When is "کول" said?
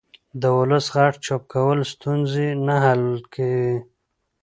1.53-1.79